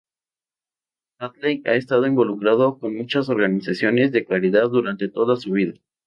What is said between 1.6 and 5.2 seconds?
ha estado involucrado con muchas organizaciones de caridad durante